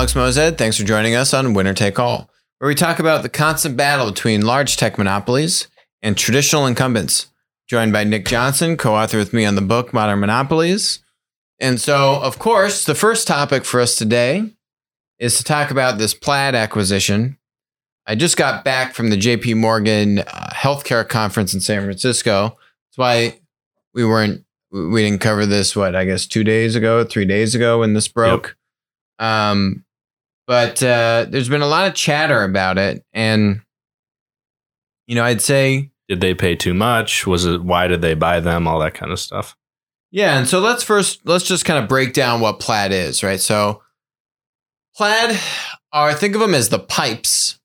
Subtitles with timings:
[0.00, 0.56] Alex Moazed.
[0.56, 4.06] Thanks for joining us on Winner Take All, where we talk about the constant battle
[4.06, 5.68] between large tech monopolies
[6.00, 7.26] and traditional incumbents.
[7.68, 11.00] Joined by Nick Johnson, co author with me on the book Modern Monopolies.
[11.58, 14.50] And so, of course, the first topic for us today
[15.18, 17.36] is to talk about this Plaid acquisition.
[18.06, 22.56] I just got back from the JP Morgan uh, healthcare conference in San Francisco.
[22.88, 23.38] That's why
[23.92, 27.80] we weren't, we didn't cover this, what, I guess two days ago, three days ago
[27.80, 28.56] when this broke.
[29.18, 29.84] Um,
[30.46, 33.60] but uh, there's been a lot of chatter about it, and
[35.06, 37.26] you know, I'd say, Did they pay too much?
[37.26, 38.66] Was it why did they buy them?
[38.66, 39.56] All that kind of stuff.
[40.10, 40.38] yeah.
[40.38, 43.40] And so let's first let's just kind of break down what Plaid is, right?
[43.40, 43.82] So,
[44.96, 45.38] Plaid
[45.92, 47.58] are think of them as the pipes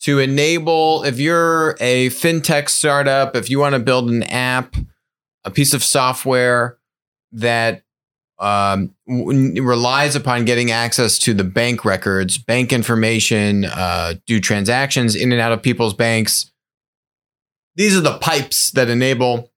[0.00, 4.76] to enable if you're a fintech startup, if you want to build an app,
[5.44, 6.78] a piece of software
[7.32, 7.82] that
[8.38, 15.32] um, relies upon getting access to the bank records, bank information, uh, do transactions in
[15.32, 16.52] and out of people's banks.
[17.74, 19.50] These are the pipes that enable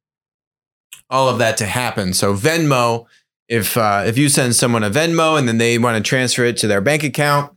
[1.10, 2.14] all of that to happen.
[2.14, 3.06] So Venmo,
[3.48, 6.58] if uh, if you send someone a Venmo and then they want to transfer it
[6.58, 7.56] to their bank account,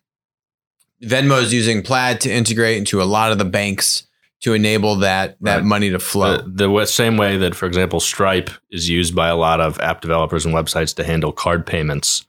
[1.02, 4.06] Venmo is using Plaid to integrate into a lot of the banks
[4.44, 5.64] to enable that that Right.
[5.64, 6.36] money to flow.
[6.38, 10.02] The, the same way that, for example, Stripe is used by a lot of app
[10.02, 12.26] developers and websites to handle card payments.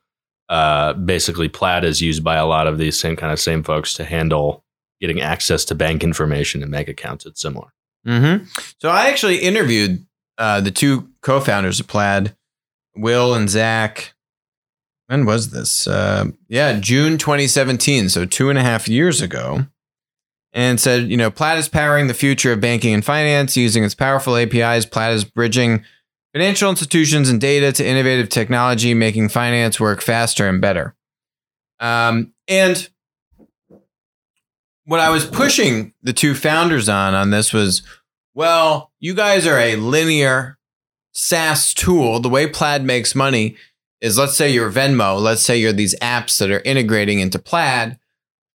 [0.48, 3.94] Uh, basically, Plaid is used by a lot of these same kind of same folks
[3.96, 4.64] to handle
[5.02, 7.26] getting access to bank information and bank accounts.
[7.26, 7.68] It's similar.
[8.08, 8.46] Mm-hmm.
[8.80, 10.06] So I actually interviewed
[10.38, 12.34] uh, the two co-founders of Plaid,
[12.96, 14.14] Will and Zach.
[15.08, 15.86] When was this?
[15.88, 18.08] Uh, yeah, June 2017.
[18.10, 19.66] So two and a half years ago.
[20.56, 23.94] And said, you know, Plaid is powering the future of banking and finance using its
[23.94, 24.86] powerful APIs.
[24.86, 25.84] Plaid is bridging
[26.32, 30.96] financial institutions and data to innovative technology, making finance work faster and better.
[31.82, 32.90] Um, and
[34.86, 37.84] what I was pushing the two founders on on this was,
[38.34, 40.58] well, you guys are a linear
[41.12, 42.20] SaaS tool.
[42.20, 43.56] The way Plaid makes money
[44.00, 48.00] is, let's say you're Venmo, let's say you're these apps that are integrating into Plaid.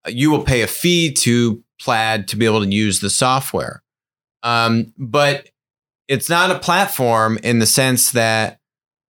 [0.06, 3.82] You will pay a fee to Plaid to be able to use the software,
[4.42, 5.48] um, but
[6.08, 8.60] it's not a platform in the sense that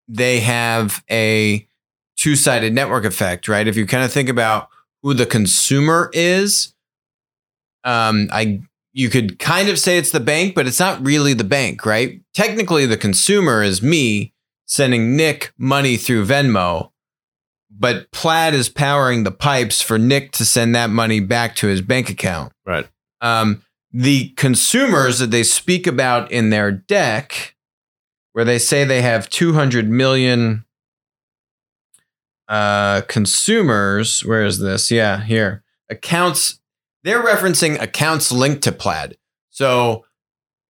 [0.06, 1.66] they have a
[2.16, 3.66] two-sided network effect, right?
[3.66, 4.69] If you kind of think about
[5.03, 6.75] who the consumer is,
[7.84, 8.60] um, I
[8.92, 12.20] you could kind of say it's the bank, but it's not really the bank, right?
[12.34, 14.32] Technically, the consumer is me
[14.66, 16.89] sending Nick money through Venmo,
[17.70, 21.81] but Plaid is powering the pipes for Nick to send that money back to his
[21.81, 22.53] bank account.
[22.66, 22.88] Right.
[23.20, 27.56] Um, the consumers that they speak about in their deck,
[28.32, 30.64] where they say they have 200 million
[32.48, 34.91] uh, consumers, where is this?
[34.91, 35.62] Yeah, here.
[35.88, 36.60] Accounts
[37.03, 39.16] they're referencing accounts linked to Plaid.
[39.50, 40.04] So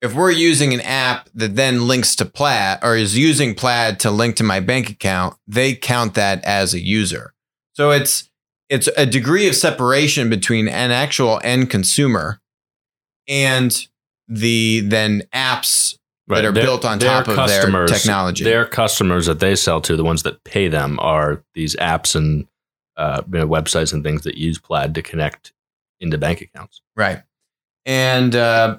[0.02, 4.10] if we're using an app that then links to Plaid or is using Plaid to
[4.10, 7.34] link to my bank account, they count that as a user.
[7.74, 8.30] So it's
[8.68, 12.40] it's a degree of separation between an actual end consumer
[13.28, 13.86] and
[14.28, 18.44] the then apps that are Their- built on top of their technology.
[18.44, 22.46] Their customers that they sell to, the ones that pay them, are these apps and
[22.96, 25.52] uh, you know, websites and things that use Plaid to connect
[26.00, 26.82] into bank accounts.
[26.94, 27.22] Right.
[27.86, 28.78] And uh,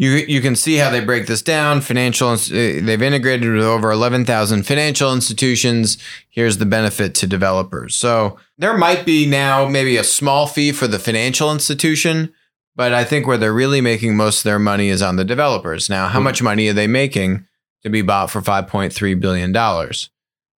[0.00, 1.82] you you can see how they break this down.
[1.82, 5.98] Financial, uh, they've integrated with over eleven thousand financial institutions.
[6.30, 7.94] Here's the benefit to developers.
[7.96, 12.32] So there might be now maybe a small fee for the financial institution,
[12.74, 15.90] but I think where they're really making most of their money is on the developers.
[15.90, 16.24] Now, how Hmm.
[16.24, 17.44] much money are they making
[17.82, 20.08] to be bought for five point three billion dollars?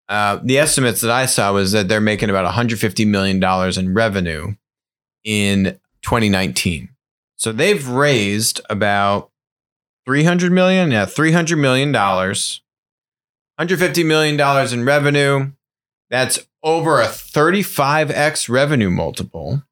[0.09, 3.92] Uh, the estimates that I saw was that they're making about 150 million dollars in
[3.92, 4.54] revenue
[5.24, 6.91] in 2019.
[7.36, 9.30] So they've raised about
[10.06, 12.60] 300 million, yeah, 300 million dollars.
[13.56, 15.53] 150 million dollars in revenue.
[16.10, 19.62] That's over a 35x revenue multiple.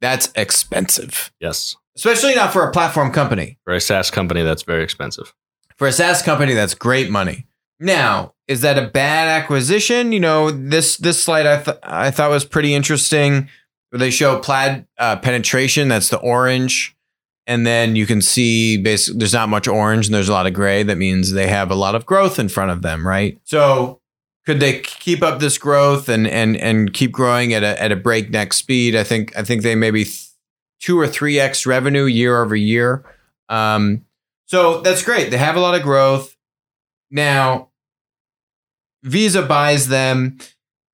[0.00, 1.32] That's expensive.
[1.40, 1.76] Yes.
[1.96, 3.58] Especially not for a platform company.
[3.64, 5.32] For a SaaS company, that's very expensive.
[5.76, 7.46] For a SaaS company, that's great money.
[7.80, 10.12] Now, is that a bad acquisition?
[10.12, 13.48] You know, this this slide I th- I thought was pretty interesting.
[13.90, 15.88] Where they show Plaid uh, penetration.
[15.88, 16.93] That's the orange,
[17.46, 20.54] and then you can see basically there's not much orange and there's a lot of
[20.54, 20.82] gray.
[20.82, 23.38] That means they have a lot of growth in front of them, right?
[23.44, 24.00] So,
[24.46, 27.96] could they keep up this growth and and and keep growing at a at a
[27.96, 28.96] breakneck speed?
[28.96, 30.06] I think I think they maybe
[30.80, 33.04] two or three x revenue year over year.
[33.48, 34.04] Um,
[34.46, 35.30] so that's great.
[35.30, 36.36] They have a lot of growth.
[37.10, 37.68] Now,
[39.02, 40.38] Visa buys them.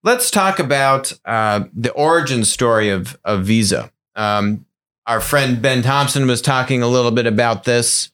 [0.02, 3.92] let's talk about uh, the origin story of of Visa.
[4.16, 4.66] Um,
[5.10, 8.12] our friend Ben Thompson was talking a little bit about this.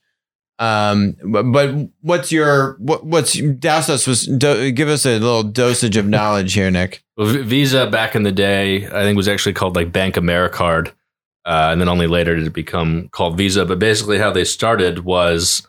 [0.59, 5.99] Um, but, what's your what, what's douse us was do, give us a little dosage
[5.99, 7.05] of knowledge here, Nick.
[7.19, 10.89] Well, Visa back in the day, I think was actually called like BankAmericard,
[11.45, 13.67] uh, and then only later did it become called Visa.
[13.67, 15.67] But basically, how they started was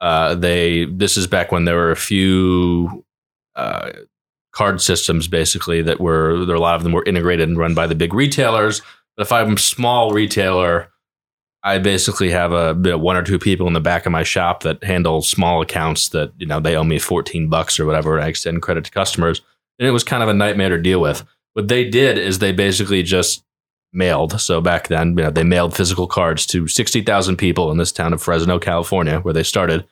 [0.00, 0.84] uh, they.
[0.84, 3.04] This is back when there were a few
[3.56, 3.90] uh,
[4.52, 6.54] card systems, basically that were there.
[6.54, 8.80] A lot of them were integrated and run by the big retailers.
[9.16, 10.92] But if I'm a small retailer
[11.64, 14.22] I basically have a you know, one or two people in the back of my
[14.22, 18.16] shop that handle small accounts that you know they owe me 14 bucks or whatever.
[18.16, 19.40] And I extend credit to customers,
[19.78, 21.24] and it was kind of a nightmare to deal with.
[21.54, 23.44] What they did is they basically just
[23.94, 24.38] mailed.
[24.40, 28.12] So back then, you know, they mailed physical cards to 60,000 people in this town
[28.12, 29.86] of Fresno, California, where they started,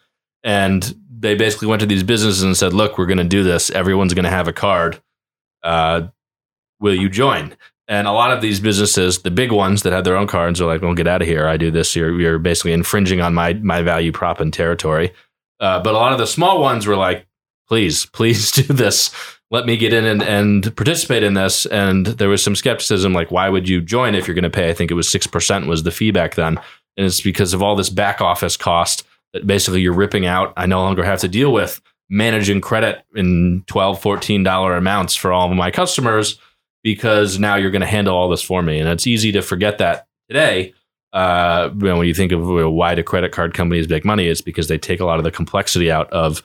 [0.44, 3.70] and they basically went to these businesses and said, "Look, we're going to do this.
[3.70, 5.00] Everyone's going to have a card.
[5.62, 6.08] Uh,
[6.80, 7.56] will you join?"
[7.88, 10.67] And a lot of these businesses, the big ones that had their own cards, are
[10.67, 11.49] like, "Well, get out of here!
[11.49, 11.96] I do this.
[11.96, 15.12] You're you're basically infringing on my my value prop and territory."
[15.61, 17.26] Uh, but a lot of the small ones were like,
[17.69, 19.11] "Please, please do this.
[19.50, 23.31] Let me get in and, and participate in this." And there was some skepticism, like,
[23.31, 25.67] "Why would you join if you're going to pay?" I think it was six percent
[25.67, 26.58] was the fee back then,
[26.96, 30.52] and it's because of all this back office cost that basically you're ripping out.
[30.56, 35.32] I no longer have to deal with managing credit in 12 14 dollar amounts for
[35.32, 36.38] all of my customers
[36.82, 38.79] because now you're going to handle all this for me.
[38.79, 40.75] And it's easy to forget that today.
[41.12, 44.79] Uh, when you think of why do credit card companies make money, it's because they
[44.79, 46.43] take a lot of the complexity out of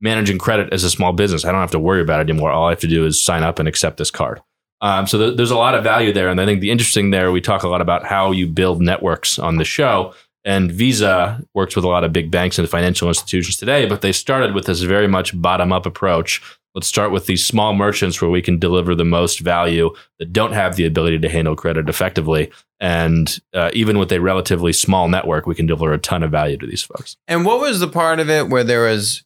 [0.00, 1.44] managing credit as a small business.
[1.44, 2.50] I don't have to worry about it anymore.
[2.50, 4.40] All I have to do is sign up and accept this card.
[4.80, 6.28] Um, so th- there's a lot of value there.
[6.28, 9.38] And I think the interesting there, we talk a lot about how you build networks
[9.38, 10.14] on the show.
[10.44, 14.12] And Visa works with a lot of big banks and financial institutions today, but they
[14.12, 16.40] started with this very much bottom up approach
[16.76, 20.52] Let's start with these small merchants where we can deliver the most value that don't
[20.52, 22.52] have the ability to handle credit effectively.
[22.80, 26.58] And uh, even with a relatively small network, we can deliver a ton of value
[26.58, 27.16] to these folks.
[27.26, 29.24] And what was the part of it where there was,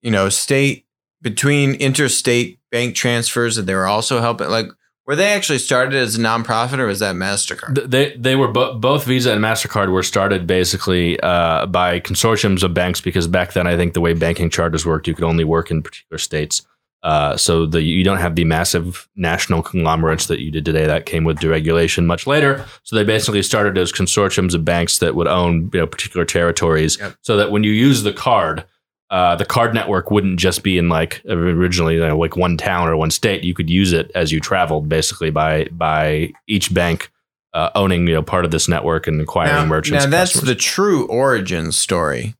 [0.00, 0.86] you know, state
[1.20, 4.48] between interstate bank transfers that they were also helping?
[4.48, 4.68] Like,
[5.06, 7.90] were they actually started as a nonprofit or was that MasterCard?
[7.90, 12.72] They, they were bo- both Visa and MasterCard were started basically uh, by consortiums of
[12.72, 15.70] banks because back then I think the way banking charters worked, you could only work
[15.70, 16.62] in particular states.
[17.02, 21.06] Uh, so the, you don't have the massive national conglomerates that you did today that
[21.06, 22.64] came with deregulation much later.
[22.82, 26.98] So they basically started as consortiums of banks that would own you know, particular territories,
[26.98, 27.14] yep.
[27.22, 28.64] so that when you use the card,
[29.10, 32.88] uh, the card network wouldn't just be in like originally you know, like one town
[32.88, 33.44] or one state.
[33.44, 37.10] You could use it as you traveled, basically by by each bank
[37.54, 40.04] uh, owning you know part of this network and acquiring now, merchants.
[40.04, 42.34] Now that's the true origin story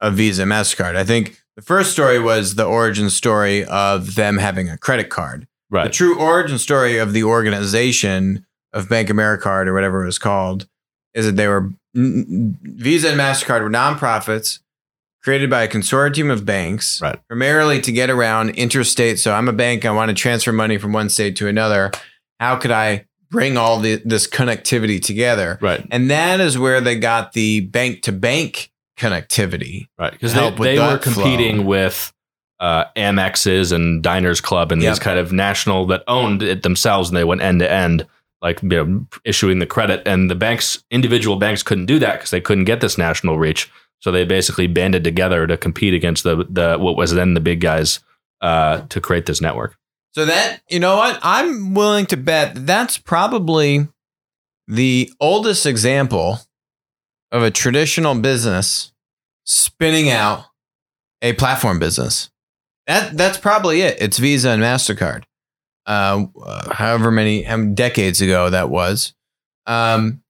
[0.00, 0.96] of Visa Mastercard.
[0.96, 5.46] I think the first story was the origin story of them having a credit card.
[5.70, 5.84] Right.
[5.84, 10.66] The true origin story of the organization of BankAmericard or whatever it was called
[11.14, 14.60] is that they were Visa and Mastercard were nonprofits
[15.22, 17.20] created by a consortium of banks, right.
[17.28, 19.18] primarily to get around interstate.
[19.18, 21.92] So I'm a bank, I want to transfer money from one state to another.
[22.40, 25.58] How could I bring all the, this connectivity together?
[25.60, 25.86] Right.
[25.90, 29.88] And that is where they got the bank to bank connectivity.
[29.98, 30.12] Right.
[30.12, 31.66] Because they, they were competing flow.
[31.66, 32.12] with
[32.60, 34.92] uh, Amexes and Diners Club and yep.
[34.92, 38.06] these kind of national that owned it themselves and they went end to end,
[38.40, 40.06] like you know, issuing the credit.
[40.06, 43.70] And the banks, individual banks couldn't do that because they couldn't get this national reach.
[44.00, 47.60] So they basically banded together to compete against the, the what was then the big
[47.60, 48.00] guys
[48.40, 49.76] uh, to create this network.
[50.14, 51.18] So that, you know what?
[51.22, 53.88] I'm willing to bet that's probably
[54.68, 56.40] the oldest example
[57.30, 58.91] of a traditional business
[59.44, 60.46] spinning out
[61.20, 62.30] a platform business.
[62.86, 64.00] That that's probably it.
[64.00, 65.24] It's Visa and Mastercard.
[65.84, 66.26] Uh,
[66.72, 67.44] however many
[67.74, 69.14] decades ago that was,
[69.66, 70.22] um,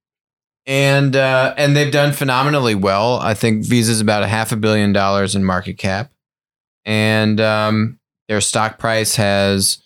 [0.67, 3.19] and uh, and they've done phenomenally well.
[3.19, 6.11] I think Visa's about a half a billion dollars in market cap,
[6.87, 9.83] and um, their stock price has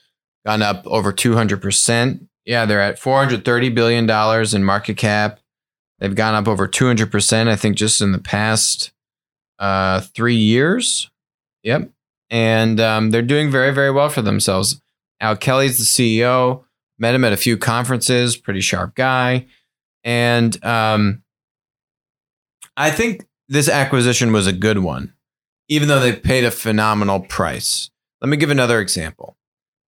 [0.47, 2.29] gone up over two hundred percent.
[2.45, 5.41] Yeah, they're at four hundred thirty billion dollars in market cap.
[5.99, 8.93] They've gone up over 200%, I think, just in the past
[9.59, 11.11] uh, three years.
[11.63, 11.91] Yep.
[12.31, 14.81] And um, they're doing very, very well for themselves.
[15.21, 16.65] Al Kelly's the CEO.
[16.99, 19.47] Met him at a few conferences, pretty sharp guy.
[20.03, 21.23] And um,
[22.77, 25.13] I think this acquisition was a good one,
[25.69, 27.91] even though they paid a phenomenal price.
[28.21, 29.37] Let me give another example.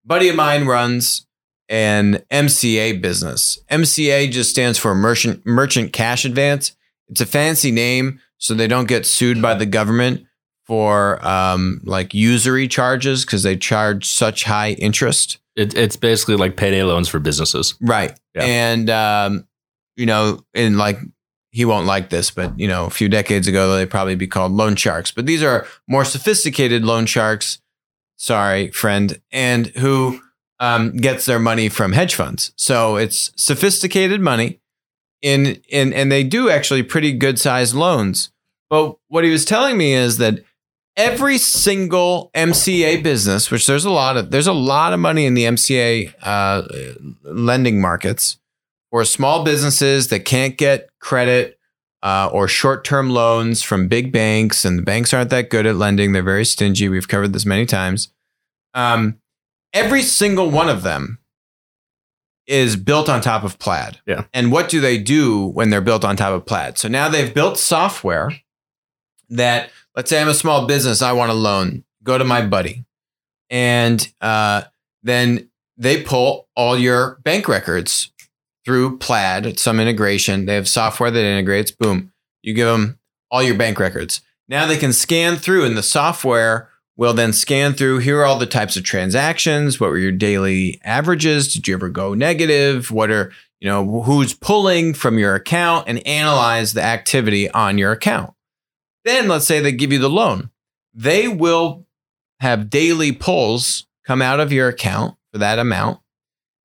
[0.04, 1.28] A buddy of mine runs
[1.70, 3.60] an MCA business.
[3.70, 6.76] MCA just stands for merchant merchant cash advance.
[7.08, 10.26] It's a fancy name so they don't get sued by the government
[10.66, 15.40] for um, like usury charges because they charge such high interest.
[15.56, 17.76] It, it's basically like payday loans for businesses.
[17.82, 18.14] Right.
[18.36, 18.44] Yeah.
[18.44, 19.48] And, um,
[19.96, 21.00] you know, in like,
[21.52, 24.52] he won't like this, but, you know, a few decades ago, they'd probably be called
[24.52, 25.12] loan sharks.
[25.12, 27.60] But these are more sophisticated loan sharks.
[28.18, 29.20] Sorry, friend.
[29.32, 30.22] And who
[30.60, 32.52] um, gets their money from hedge funds.
[32.58, 34.60] So it's sophisticated money.
[35.22, 38.30] In, in, and they do actually pretty good sized loans.
[38.70, 40.44] But what he was telling me is that
[40.96, 45.34] every single MCA business, which there's a lot of, there's a lot of money in
[45.34, 46.64] the MCA uh,
[47.24, 48.38] lending markets
[48.92, 51.58] for small businesses that can't get credit
[52.04, 56.12] uh, or short-term loans from big banks, and the banks aren't that good at lending.
[56.12, 56.90] They're very stingy.
[56.90, 58.14] We've covered this many times.
[58.74, 59.20] Um,
[59.74, 61.20] every single one of them
[62.48, 64.00] is built on top of Plaid.
[64.06, 64.24] Yeah.
[64.34, 66.78] And what do they do when they're built on top of Plaid?
[66.78, 68.32] So now they've built software
[69.30, 72.86] that let's say I'm a small business, I want a loan, go to my buddy.
[73.50, 74.64] And uh,
[75.04, 78.12] then they pull all your bank records
[78.64, 80.46] through Plaid, some integration.
[80.46, 82.12] They have software that integrates, boom,
[82.42, 83.00] you give them
[83.32, 84.22] all your bank records.
[84.48, 88.40] Now they can scan through, and the software will then scan through here are all
[88.40, 89.80] the types of transactions.
[89.80, 91.54] What were your daily averages?
[91.54, 92.92] Did you ever go negative?
[92.92, 97.92] What are, you know, who's pulling from your account and analyze the activity on your
[97.92, 98.34] account?
[99.06, 100.50] Then let's say they give you the loan.
[100.94, 101.86] They will
[102.40, 106.00] have daily pulls come out of your account for that amount.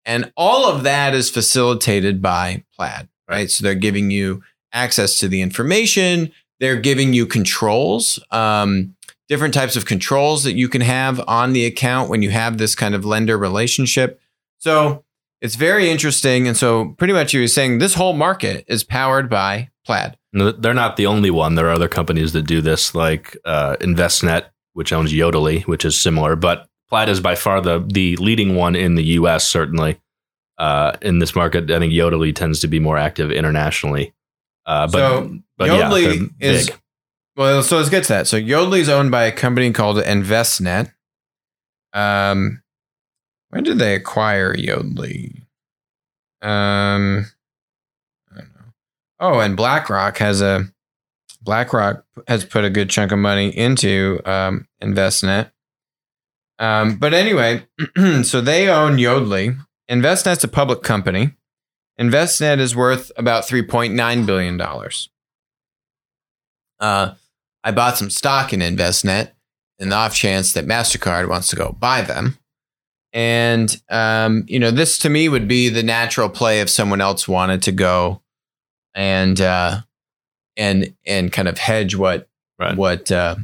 [0.04, 3.50] And all of that is facilitated by Plaid, right?
[3.50, 6.32] So they're giving you access to the information.
[6.58, 8.96] They're giving you controls, um,
[9.32, 12.74] different types of controls that you can have on the account when you have this
[12.74, 14.20] kind of lender relationship.
[14.58, 15.04] So
[15.40, 16.46] it's very interesting.
[16.46, 20.18] And so pretty much you were saying this whole market is powered by Plaid.
[20.34, 21.54] No, They're not the only one.
[21.54, 25.98] There are other companies that do this, like uh, Envestnet, which owns Yodlee, which is
[25.98, 26.36] similar.
[26.36, 29.46] But Plaid is by far the the leading one in the U.S.
[29.46, 29.98] Certainly
[30.58, 34.12] uh, in this market, I think Yodlee tends to be more active internationally.
[34.66, 36.78] Uh, but So, but Yodlee yeah, is- big.
[37.36, 38.26] Well, so let's get to that.
[38.26, 40.92] So Yodlee is owned by a company called Envestnet.
[41.92, 42.62] Um,
[43.50, 45.42] when did they acquire Yodlee?
[46.42, 47.26] Um,
[48.30, 48.72] I don't know.
[49.20, 50.72] Oh, and BlackRock has a
[51.42, 55.50] BlackRock has put a good chunk of money into um, Envestnet.
[56.58, 57.66] Um, but anyway,
[58.22, 59.58] so they own Yodlee.
[59.90, 61.32] Envestnet's a public company.
[61.98, 65.08] Envestnet is worth about three point nine billion dollars.
[66.80, 67.14] Uh,
[67.64, 69.32] I bought some stock in Envestnet
[69.78, 72.38] in the off chance that MasterCard wants to go buy them.
[73.12, 77.28] And, um, you know, this to me would be the natural play if someone else
[77.28, 78.22] wanted to go
[78.94, 79.80] and, uh,
[80.56, 82.28] and, and kind of hedge what,
[82.58, 82.76] Right.
[82.76, 83.36] what, uh,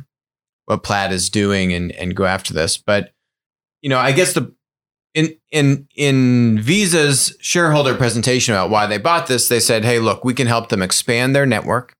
[0.66, 2.76] what Plaid is doing and, and go after this.
[2.78, 3.12] But,
[3.82, 4.54] you know, I guess the,
[5.14, 10.24] in, in, in Visa's shareholder presentation about why they bought this, they said, Hey, look,
[10.24, 11.94] we can help them expand their network.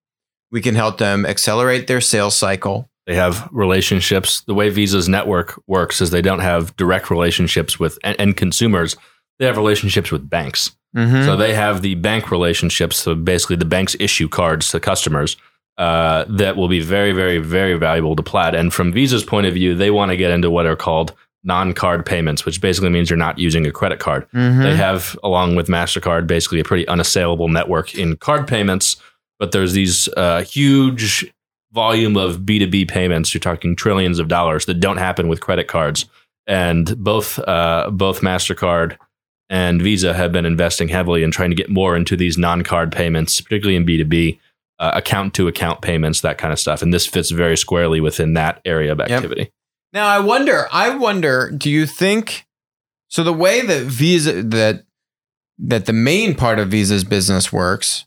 [0.50, 2.88] We can help them accelerate their sales cycle.
[3.07, 4.43] They have relationships.
[4.43, 8.97] The way Visa's network works is they don't have direct relationships with end, consumers.
[9.38, 10.73] They have relationships with banks.
[10.97, 11.25] Mm-hmm.
[11.25, 12.97] So they have the bank relationships.
[12.97, 15.37] So basically, the banks issue cards to customers
[15.78, 18.55] uh, that will be very, very, very valuable to Plaid.
[18.55, 21.14] And from Visa's point of view, they want to get into what are called
[21.45, 24.28] non-card payments, which basically means you're not using a credit card.
[24.33, 24.62] Mm-hmm.
[24.62, 28.97] They have, along with Mastercard, basically a pretty unassailable network in card payments.
[29.38, 31.33] But there's these uh, huge
[31.73, 33.33] volume of B2B payments.
[33.33, 36.07] You're talking trillions of dollars that don't happen with credit cards.
[36.47, 38.97] And both uh, both Mastercard
[39.50, 43.40] and Visa have been investing heavily in trying to get more into these non-card payments,
[43.40, 44.38] particularly in B2B,
[44.78, 46.83] uh, account to account payments, that kind of stuff.
[46.83, 49.50] And this fits very squarely within that area of activity.
[49.92, 52.47] Now I wonder, I wonder, do you think
[53.09, 54.85] so the way that Visa that
[55.59, 58.04] that the main part of Visa's business works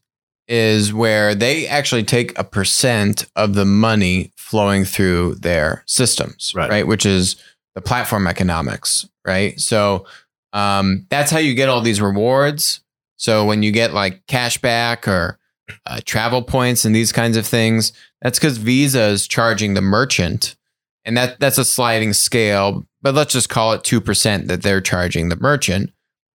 [0.51, 6.69] is where they actually take a percent of the money flowing through their systems, Right.
[6.69, 6.87] right?
[6.87, 7.37] Which is
[7.73, 9.57] the platform economics, right?
[9.59, 10.05] So
[10.51, 12.81] um, that's how you get all these rewards.
[13.15, 15.39] So when you get like cash back or
[15.85, 20.57] uh, travel points and these kinds of things, that's because Visa is charging the merchant
[21.05, 25.29] and that that's a sliding scale but let's just call it 2% that they're charging
[25.29, 25.91] the merchant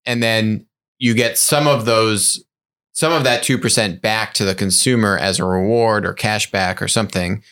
[0.07, 0.65] and then
[1.01, 2.45] you get some of those
[2.93, 6.89] some of that 2% back to the consumer as a reward or cash back or
[6.89, 7.43] something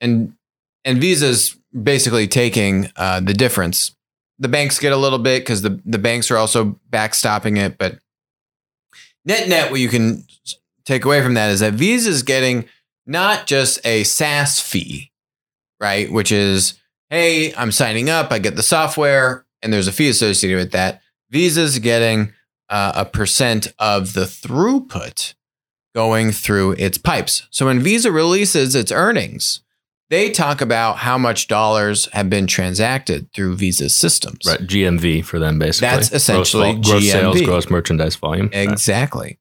[0.00, 0.34] and
[0.84, 3.94] and Visa's basically taking uh, the difference
[4.38, 7.98] the banks get a little bit because the, the banks are also backstopping it but
[9.24, 10.24] net net what you can
[10.86, 12.66] take away from that is that Visa's getting
[13.06, 15.12] not just a SaaS fee,
[15.80, 16.10] right?
[16.10, 16.74] Which is,
[17.10, 21.02] hey, I'm signing up, I get the software, and there's a fee associated with that.
[21.30, 22.32] Visa's getting
[22.68, 25.34] uh, a percent of the throughput
[25.94, 27.46] going through its pipes.
[27.50, 29.62] So when Visa releases its earnings,
[30.10, 34.40] they talk about how much dollars have been transacted through Visa's systems.
[34.46, 35.88] Right, GMV for them basically.
[35.88, 38.46] That's essentially gross, gross sales, gross merchandise volume.
[38.52, 38.68] Right.
[38.68, 39.38] Exactly.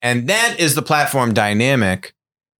[0.00, 2.14] And that is the platform dynamic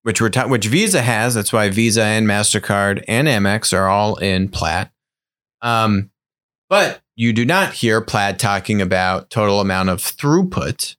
[0.08, 1.34] which we're ta- which Visa has.
[1.34, 4.90] That's why Visa and Mastercard and Amex are all in Plaid.
[5.60, 6.10] Um,
[6.70, 10.94] but you do not hear Plaid talking about total amount of throughput.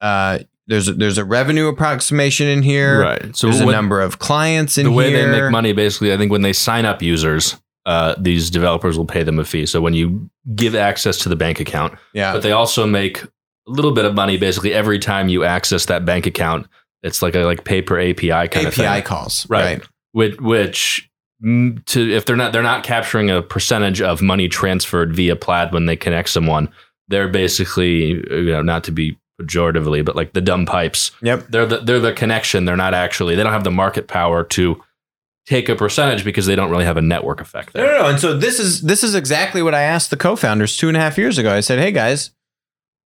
[0.00, 0.38] Uh,
[0.68, 3.00] there's a, there's a revenue approximation in here.
[3.02, 3.36] Right.
[3.36, 5.32] So There's a number of clients in the way here.
[5.32, 9.04] they make money, basically, I think when they sign up users, uh, these developers will
[9.04, 9.66] pay them a fee.
[9.66, 12.32] So when you give access to the bank account, Yeah.
[12.34, 13.28] but they also make a
[13.66, 16.68] little bit of money basically every time you access that bank account.
[17.02, 19.44] It's like a like pay-per API kind of API calls.
[19.50, 19.82] Right.
[20.12, 21.07] which, which mm,
[21.42, 25.86] to if they're not they're not capturing a percentage of money transferred via Plaid when
[25.86, 26.68] they connect someone.
[27.08, 31.12] They're basically you know not to be pejoratively, but like the dumb pipes.
[31.22, 31.46] Yep.
[31.48, 32.64] They're the they're the connection.
[32.64, 34.82] They're not actually they don't have the market power to
[35.46, 37.92] take a percentage because they don't really have a network effect No, there.
[37.92, 38.08] no, no.
[38.10, 41.00] And so this is this is exactly what I asked the co-founders two and a
[41.00, 41.54] half years ago.
[41.54, 42.32] I said, "Hey guys,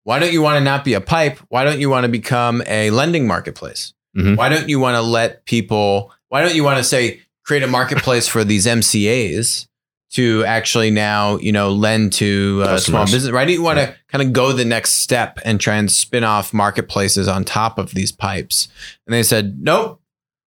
[0.05, 1.37] why don't you want to not be a pipe?
[1.49, 3.93] Why don't you want to become a lending marketplace?
[4.17, 4.35] Mhm.
[4.37, 6.11] Why don't you want to let people?
[6.29, 7.21] Why don't you want to say
[7.51, 9.67] create a marketplace for these MCAs
[10.11, 13.29] to actually now you know lend to uh, small business?
[13.29, 16.23] Why do you want to kind of go the next step and try and spin
[16.23, 18.69] off marketplaces on top of these pipes?"
[19.05, 20.01] And they said, "Nope,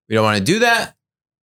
[0.09, 0.95] we don't want to do that.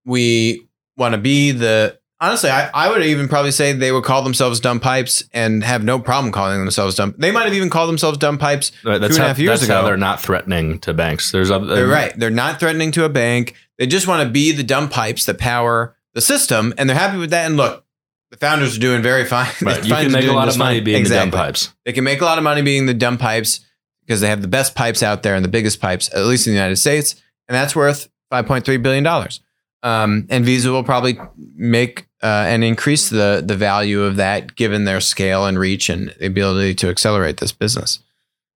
[0.06, 4.22] We want to be the honestly, I, I would even probably say they would call
[4.22, 7.14] themselves dumb pipes and have no problem calling themselves dumb.
[7.18, 8.72] They might have even called themselves dumb pipes.
[8.82, 9.88] Right, that's Two and a half years that's how ago.
[9.88, 11.32] they're not threatening to banks.
[11.32, 12.18] There's other They're right.
[12.18, 13.56] They're not threatening to a bank.
[13.80, 17.16] They just want to be the dumb pipes that power the system, and they're happy
[17.16, 17.46] with that.
[17.46, 17.86] And look,
[18.30, 19.48] the founders are doing very fine.
[19.62, 19.82] Right.
[19.84, 20.84] You can make a lot of money fine.
[20.84, 21.30] being exactly.
[21.30, 21.74] the dumb pipes.
[21.86, 23.60] They can make a lot of money being the dumb pipes
[24.02, 26.52] because they have the best pipes out there and the biggest pipes, at least in
[26.52, 27.14] the United States,
[27.48, 29.40] and that's worth five point three billion dollars.
[29.82, 31.18] Um, and Visa will probably
[31.56, 36.14] make uh, and increase the the value of that given their scale and reach and
[36.20, 38.00] the ability to accelerate this business.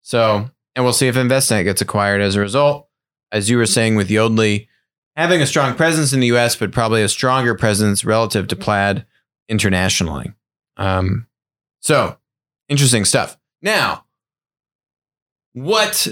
[0.01, 2.89] So, and we'll see if Envestnet gets acquired as a result.
[3.31, 4.67] As you were saying with Yodlee,
[5.17, 9.05] having a strong presence in the U.S., but probably a stronger presence relative to Plaid
[9.49, 10.33] internationally.
[10.77, 11.27] Um,
[11.81, 12.17] so,
[12.69, 13.37] interesting stuff.
[13.61, 14.05] Now,
[15.53, 16.09] what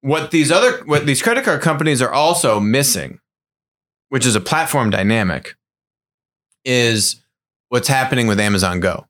[0.00, 3.20] what these other what these credit card companies are also missing,
[4.10, 5.56] which is a platform dynamic,
[6.64, 7.22] is
[7.68, 9.06] what's happening with Amazon Go.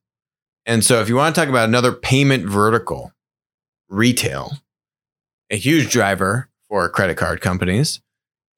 [0.67, 3.13] And so if you want to talk about another payment vertical,
[3.89, 4.53] retail,
[5.51, 8.01] a huge driver for credit card companies.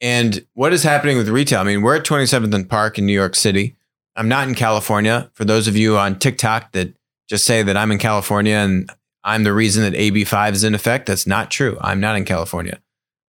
[0.00, 1.60] And what is happening with retail?
[1.60, 3.76] I mean, we're at 27th and Park in New York City.
[4.14, 5.30] I'm not in California.
[5.34, 6.94] For those of you on TikTok that
[7.28, 8.90] just say that I'm in California and
[9.24, 11.78] I'm the reason that AB5 is in effect, that's not true.
[11.80, 12.80] I'm not in California.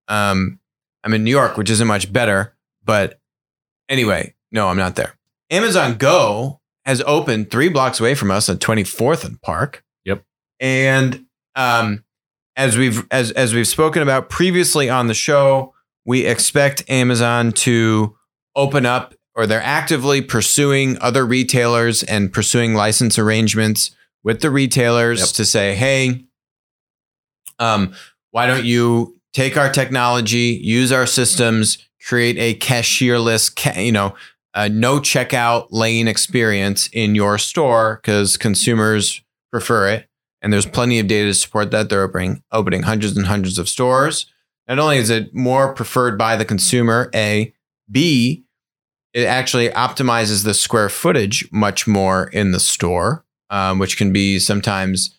[0.08, 0.60] Um,
[1.04, 2.56] I'm in New York, which isn't much better.
[2.84, 3.20] But
[3.90, 5.16] anyway, no, I'm not there.
[5.50, 9.84] Amazon Go has opened three blocks away from us at 24th and Park.
[10.06, 10.24] Yep.
[10.60, 11.26] And
[11.56, 12.04] um,
[12.56, 15.74] as we've as as we've spoken about previously on the show,
[16.08, 18.16] we expect Amazon to
[18.56, 23.92] open up or they're actively pursuing other retailers and pursuing license arrangements
[24.24, 25.30] with the retailers Yep.
[25.30, 26.24] to say, hey,
[27.60, 27.94] um,
[28.32, 34.16] why don't you take our technology, use our systems, create a cashierless, ca- you know,
[34.56, 40.08] a no checkout lane experience in your store because consumers prefer it.
[40.42, 41.90] And there's plenty of data to support that.
[41.90, 44.26] They're opening, opening hundreds and hundreds of stores.
[44.68, 47.54] Not only is it more preferred by the consumer, A,
[47.90, 48.44] B,
[49.14, 54.40] it actually optimizes the square footage much more in the store, um, which can be
[54.40, 55.18] sometimes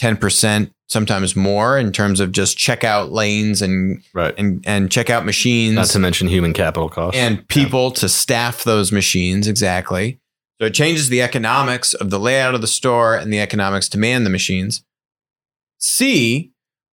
[0.00, 4.34] 10%, sometimes more in terms of just checkout lanes and, Right.
[4.36, 7.18] and, and checkout machines Not to mention human capital costs.
[7.18, 10.18] and people to staff those machines exactly.
[10.60, 13.98] So it changes the economics of the layout of the store and the economics to
[13.98, 14.84] man the machines.
[15.78, 16.51] C,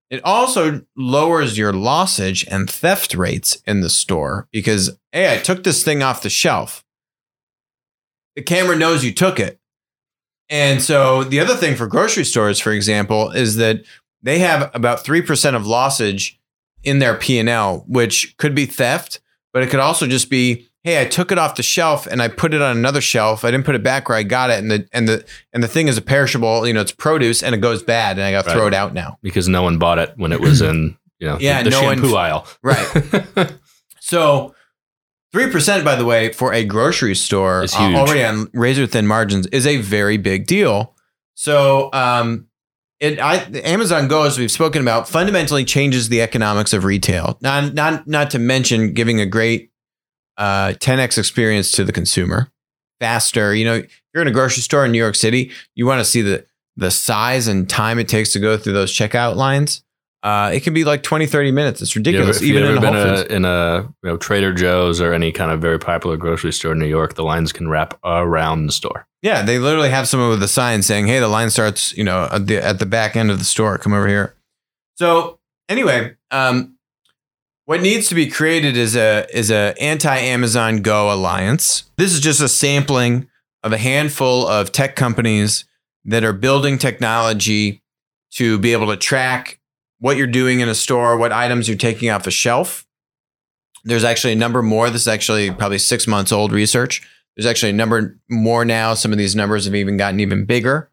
[0.09, 5.63] it also lowers your lossage and theft rates in the store because, hey, I took
[5.63, 6.83] this thing off the shelf.
[8.35, 9.59] The camera knows you took it.
[10.49, 13.83] And so the other thing for grocery stores, for example, is that
[14.23, 16.37] they have about 3% of lossage
[16.83, 19.21] in their P&L, which could be theft,
[19.53, 22.27] but it could also just be, hey, I took it off the shelf and I
[22.29, 23.43] put it on another shelf.
[23.43, 25.67] I didn't put it back where I got it, and the and the and the
[25.67, 28.45] thing is a perishable, you know, it's produce and it goes bad, and I got
[28.45, 29.17] to throw it out now.
[29.21, 31.83] because no one bought it when it was in you know Yeah, the, the no
[31.83, 32.47] one- shampoo aisle.
[32.63, 33.51] Right.
[33.99, 34.55] So
[35.31, 39.45] Three percent, by the way, for a grocery store uh, already on razor thin margins
[39.47, 40.95] is a very big deal.
[41.35, 42.47] So, um,
[42.99, 47.37] it I Amazon Go, as we've spoken about, fundamentally changes the economics of retail.
[47.41, 49.68] Not not not to mention giving a great
[50.39, 52.49] uh, 10x experience to the consumer,
[52.99, 53.53] faster.
[53.53, 56.05] You know, if you're in a grocery store in New York City, you want to
[56.05, 56.45] see the
[56.77, 59.83] the size and time it takes to go through those checkout lines.
[60.23, 61.81] Uh, it can be like 20, 30 minutes.
[61.81, 65.31] It's ridiculous, you've even in been a, in a you know, Trader Joe's or any
[65.31, 68.71] kind of very popular grocery store in New York, the lines can wrap around the
[68.71, 69.07] store.
[69.21, 72.27] Yeah, they literally have someone with a sign saying, "Hey, the line starts, you know,
[72.31, 73.77] at the at the back end of the store.
[73.77, 74.35] Come over here."
[74.95, 76.77] So anyway, um,
[77.69, 81.83] what needs to be created is a is a anti Amazon Go alliance.
[81.97, 83.27] This is just a sampling
[83.61, 85.65] of a handful of tech companies
[86.03, 87.83] that are building technology
[88.31, 89.59] to be able to track
[89.99, 92.87] what you're doing in a store, what items you're taking off a shelf.
[93.83, 94.89] There's actually a number more.
[94.89, 97.07] This is actually probably six months old research.
[97.35, 98.95] There's actually a number more now.
[98.95, 100.89] Some of these numbers have even gotten even bigger.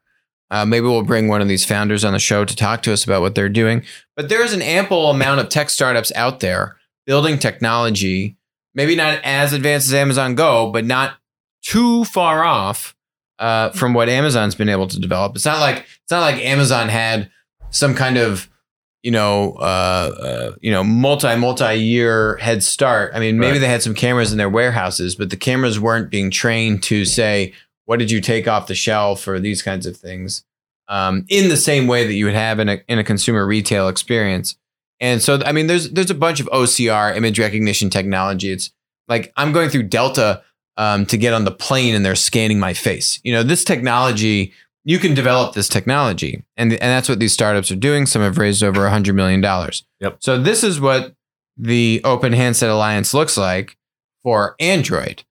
[0.50, 3.04] Uh, maybe we'll bring one of these founders on the show to talk to us
[3.04, 3.82] about what they're doing.
[4.14, 8.37] But there's an ample amount of tech startups out there building technology,
[8.74, 11.14] maybe not as advanced as Amazon Go, but not
[11.62, 12.94] too far off
[13.38, 15.35] uh, from what Amazon's been able to develop.
[15.37, 17.30] It's not like it's not like Amazon had
[17.70, 18.48] some kind of
[19.02, 23.12] you know uh, uh, you know multi multi year head start.
[23.14, 23.59] I mean, maybe Right.
[23.61, 27.52] they had some cameras in their warehouses, but the cameras weren't being trained to say
[27.87, 30.44] what did you take off the shelf or these kinds of things
[30.88, 33.88] um, in the same way that you would have in a in a consumer retail
[33.88, 34.57] experience.
[35.01, 38.51] And so, I mean, there's there's a bunch of OCR image recognition technology.
[38.51, 38.72] It's
[39.09, 40.42] like I'm going through Delta
[40.77, 43.20] um, to get on the plane, and they're scanning my face.
[43.22, 44.53] You know, this technology
[44.85, 48.07] you can develop this technology, and and that's what these startups are doing.
[48.07, 49.85] Some have raised over a hundred million dollars.
[50.01, 50.18] Yep.
[50.20, 51.14] So this is what
[51.57, 53.77] the Open Handset Alliance looks like
[54.22, 55.25] for Android.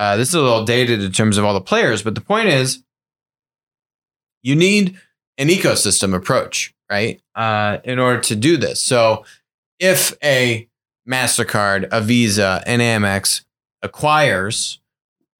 [0.00, 2.48] Uh, this is a little dated in terms of all the players, but the point
[2.48, 2.82] is,
[4.42, 4.98] you need
[5.36, 7.20] an ecosystem approach, right?
[7.34, 8.82] Uh, in order to do this.
[8.82, 9.26] So
[9.78, 10.66] if a
[11.06, 13.44] MasterCard, a Visa, an Amex
[13.82, 14.80] acquires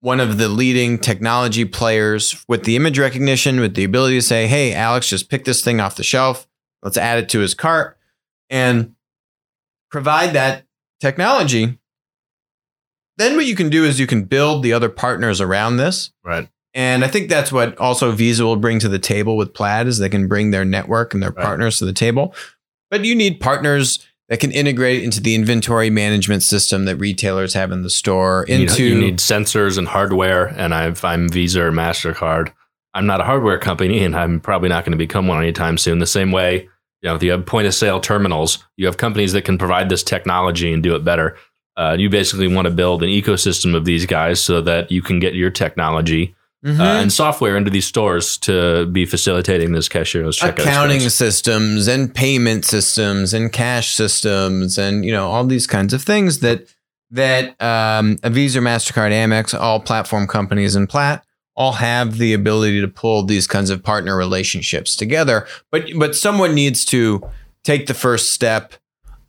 [0.01, 4.46] one of the leading technology players with the image recognition, with the ability to say,
[4.46, 6.46] hey, Alex, just pick this thing off the shelf,
[6.83, 7.96] let's add it to his cart,
[8.51, 8.94] and
[9.90, 10.64] provide that
[11.01, 11.79] technology.
[13.21, 16.11] Then what you can do is you can build the other partners around this.
[16.25, 16.49] Right.
[16.73, 19.99] And I think that's what also Visa will bring to the table with Plaid is
[19.99, 21.45] they can bring their network and their Right.
[21.45, 22.35] partners to the table.
[22.91, 27.73] But you need partners that can integrate into the inventory management system that retailers have
[27.73, 28.47] in the store.
[28.49, 30.47] You Into you need sensors and hardware.
[30.57, 32.53] And I've, I'm Visa or Mastercard.
[32.95, 35.99] I'm not a hardware company, and I'm probably not going to become one anytime soon.
[35.99, 36.69] The same way,
[37.03, 39.89] you know, if you have point of sale terminals, you have companies that can provide
[39.89, 41.37] this technology and do it better.
[41.81, 45.19] Uh, you basically want to build an ecosystem of these guys so that you can
[45.19, 46.79] get your technology Mhm.
[46.79, 52.14] uh, and software into these stores to be facilitating this cashier's checkout accounting systems and
[52.14, 56.66] payment systems and cash systems and you know all these kinds of things that
[57.11, 61.23] that um, a Visa, Mastercard, Amex, all platform companies and Plaid
[61.57, 65.47] all have the ability to pull these kinds of partner relationships together.
[65.73, 67.23] But but someone needs to
[67.64, 68.75] take the first step,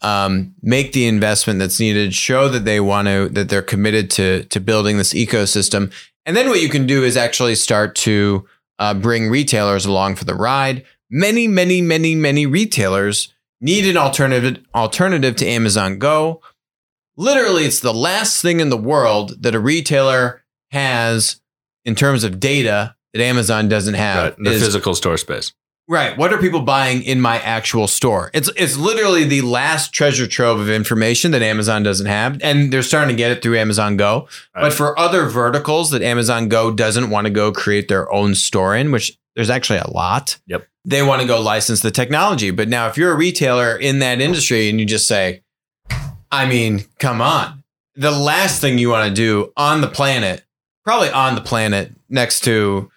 [0.02, 4.44] um, make the investment that's needed, show that they want to that they're committed to
[4.46, 5.92] to building this ecosystem,
[6.26, 8.48] and then what you can do is actually start to
[8.80, 10.84] uh, bring retailers along for the ride.
[11.10, 16.42] Many, many, many, many retailers need an alternative alternative to Amazon Go.
[17.18, 21.42] Literally, it's the last thing in the world that a retailer has
[21.86, 24.24] in terms of data that Amazon doesn't have.
[24.24, 25.54] Right, the is- physical store space.
[25.92, 26.18] Right.
[26.18, 28.32] What are people buying in my actual store?
[28.34, 32.82] It's it's literally the last treasure trove of information that Amazon doesn't have, and they're
[32.82, 34.30] starting to get it through Amazon Go.
[34.56, 34.62] Right.
[34.62, 38.74] But for other verticals that Amazon Go doesn't want to go create their own store
[38.74, 40.40] in, which there's actually a lot.
[40.48, 40.66] Yep.
[40.86, 42.52] They want to go license the technology.
[42.52, 45.44] But now if you're a retailer in that industry and you just say,
[46.32, 47.66] I mean, come on.
[47.96, 50.46] The last thing you want to do on the planet,
[50.86, 52.90] probably on the planet next to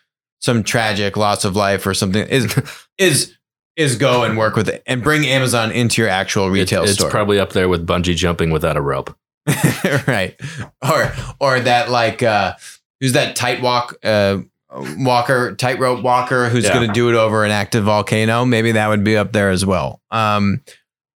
[0.45, 2.55] some tragic loss of life or something is
[2.99, 3.35] is
[3.77, 6.99] is go and work with it and bring Amazon into your actual retail It- it's
[6.99, 7.09] store.
[7.11, 9.17] probably up there with bungee jumping without a rope.
[10.07, 10.37] right.
[10.83, 12.55] Or or that like uh
[13.01, 14.39] who's that tight walk uh
[14.99, 16.75] walker, tightrope walker who's Yeah.
[16.75, 18.45] gonna do it over an active volcano.
[18.45, 20.01] Maybe that would be up there as well.
[20.11, 20.61] Um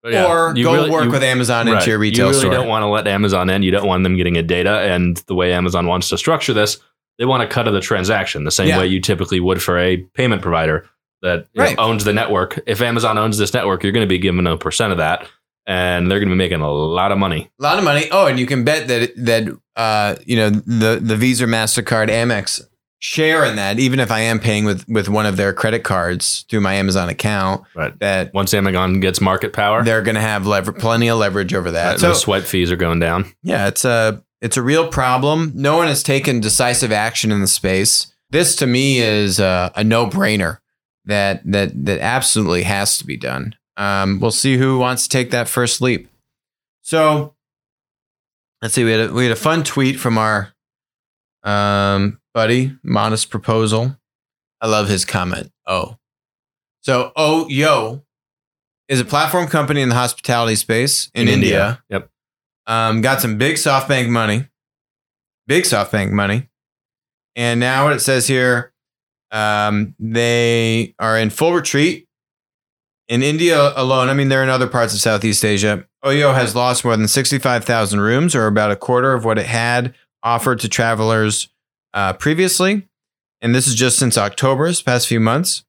[0.05, 1.75] yeah, or go really- work you- with Amazon right.
[1.75, 2.45] into your retail store.
[2.45, 2.63] You really store.
[2.63, 3.61] don't want to let Amazon in.
[3.63, 4.79] You don't want them getting a data.
[4.81, 6.79] And the way Amazon wants to structure this,
[7.19, 8.79] they want a cut of the transaction, the same Yeah.
[8.79, 10.87] way you typically would for a payment provider
[11.23, 12.59] that you know, owns the network.
[12.67, 15.27] If Amazon owns this network, you're going to be given a percent of that.
[15.69, 17.49] and they're going to be making a lot of money.
[17.59, 18.05] A lot of money.
[18.11, 22.61] Oh, and you can bet that that uh, you know the the Visa, Mastercard, Amex
[22.99, 23.77] share in that.
[23.77, 27.09] Even if I am paying with with one of their credit cards through my Amazon
[27.09, 27.97] account, Right.
[27.99, 31.71] that Once Amazon gets market power, they're going to have lever- plenty of leverage over
[31.71, 31.89] that.
[31.91, 33.25] right, so those swipe fees are going down.
[33.43, 35.51] yeah, it's a it's a real problem.
[35.55, 38.13] No one has taken decisive action in the space.
[38.29, 40.59] This to me is a, a no brainer
[41.05, 43.55] that that that absolutely has to be done.
[43.77, 46.09] Um, we'll see who wants to take that first leap.
[46.81, 47.35] So
[48.61, 48.83] let's see.
[48.83, 50.53] We had a, we had a fun tweet from our
[51.43, 53.97] um, buddy, modest proposal.
[54.59, 55.51] I love his comment.
[55.65, 55.97] Oh,
[56.81, 58.03] so oh yo
[58.87, 61.83] is a platform company in the hospitality space in, India.
[61.89, 62.09] Yep.
[62.67, 64.47] Um, got some big SoftBank money,
[65.47, 66.49] big SoftBank money,
[67.35, 68.73] and now what it says here,
[69.31, 72.07] um, they are in full retreat
[73.07, 74.09] in India alone.
[74.09, 75.85] I mean, they're in other parts of Southeast Asia.
[76.03, 79.45] Oyo has lost more than sixty-five thousand rooms, or about a quarter of what it
[79.45, 81.49] had offered to travelers
[81.93, 82.87] uh, previously,
[83.41, 85.63] and this is just since October, this past few months.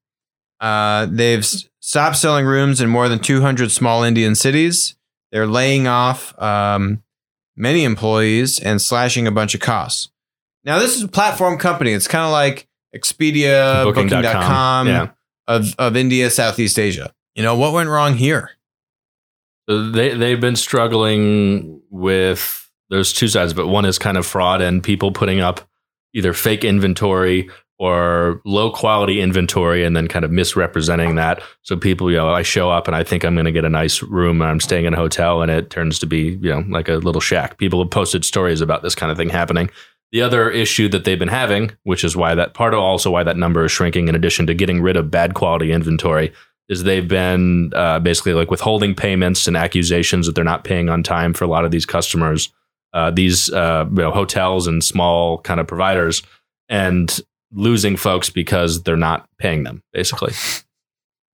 [0.61, 1.45] Uh, they've
[1.81, 4.97] stopped selling rooms in more than 200 small Indian cities.
[5.33, 7.03] They're laying off um,
[7.57, 10.11] many employees and slashing a bunch of costs.
[10.65, 11.93] Now, this is a platform company.
[11.93, 14.23] It's kind of like Expedia, Booking.com.
[14.23, 15.09] Booking.com Yeah.
[15.47, 17.13] of, of India, Southeast Asia.
[17.35, 18.51] You know, what went wrong here?
[19.67, 24.83] They they've been struggling with there's two sides, but one is kind of fraud and
[24.83, 25.61] people putting up
[26.15, 31.41] either fake inventory or low quality inventory and then kind of misrepresenting that.
[31.63, 33.71] So people, you know, I show up and I think I'm going to get a
[33.71, 36.65] nice room and I'm staying in a hotel and it turns to be, you know,
[36.69, 37.57] like a little shack.
[37.57, 39.71] People have posted stories about this kind of thing happening.
[40.11, 43.23] The other issue that they've been having, which is why that part of also why
[43.23, 46.33] that number is shrinking in addition to getting rid of bad quality inventory,
[46.69, 51.03] is they've been uh, basically like withholding payments and accusations that they're not paying on
[51.03, 52.53] time for a lot of these customers,
[52.93, 56.23] uh, these uh, you know, hotels and small kind of providers,
[56.69, 57.21] and
[57.53, 60.33] losing folks because they're not paying them, basically.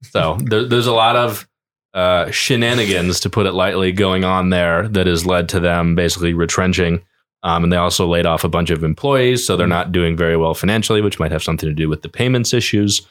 [0.02, 1.48] so there, there's a lot of
[1.94, 6.34] uh, shenanigans, to put it lightly, going on there that has led to them basically
[6.34, 7.00] retrenching.
[7.44, 10.36] Um, and they also laid off a bunch of employees, so they're not doing very
[10.36, 13.06] well financially, which might have something to do with the payments issues.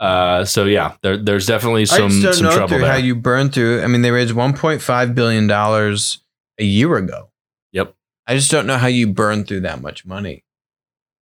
[0.00, 2.90] Uh, so yeah, there, there's definitely I some just don't some know trouble there.
[2.90, 3.82] how you burn through.
[3.82, 6.18] I mean, they raised 1.5 billion dollars
[6.58, 7.30] a year ago.
[7.72, 7.94] Yep.
[8.26, 10.44] I just don't know how you burn through that much money.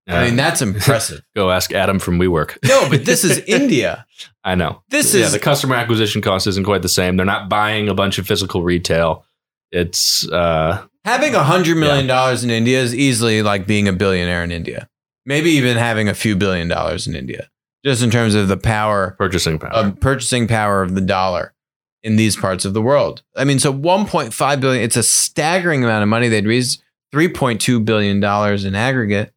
[0.07, 1.23] I mean, that's impressive.
[1.37, 2.59] go ask Adam from WeWork.
[2.65, 4.07] no, but this is India.
[4.45, 4.83] I know.
[4.91, 7.17] This yeah, is the customer acquisition cost isn't quite the same.
[7.17, 9.25] They're not buying a bunch of physical retail.
[9.73, 14.45] It's uh, having a hundred million dollars in India is easily like being a billionaire
[14.45, 14.89] in India.
[15.27, 17.49] Maybe even having a few billion dollars in India,
[17.85, 19.73] just in terms of the power purchasing power.
[19.73, 21.55] of purchasing power of the dollar
[22.03, 23.23] in these parts of the world.
[23.35, 26.29] I mean, so 1.5 billion, it's a staggering amount of money.
[26.29, 26.83] They'd raised
[27.15, 29.34] 3.2 billion dollars in aggregate.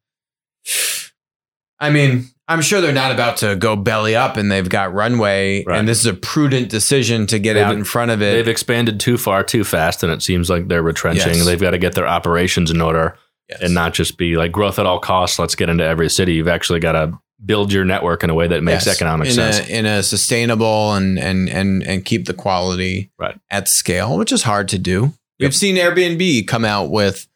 [1.79, 5.63] I mean, I'm sure they're not about to go belly up and they've got runway
[5.65, 5.77] Right.
[5.79, 8.33] and this is a prudent decision to get They've- out in front of it.
[8.35, 11.35] They've expanded too far too fast, and it seems like they're retrenching.
[11.35, 11.45] Yes.
[11.45, 13.15] They've got to get their operations in order
[13.49, 13.59] Yes.
[13.61, 15.39] and not just be like growth at all costs.
[15.39, 16.33] Let's get into every city.
[16.35, 17.13] You've actually got to
[17.45, 18.95] build your network in a way that makes Yes.
[18.95, 19.59] economic in sense.
[19.59, 23.35] A, in a sustainable and and and and keep the quality Right.
[23.51, 25.13] at scale, which is hard to do.
[25.39, 25.47] Yep.
[25.49, 27.27] We've seen Airbnb come out with